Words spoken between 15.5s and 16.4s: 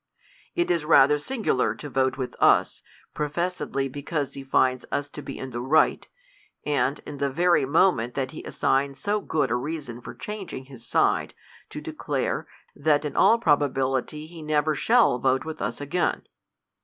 us again.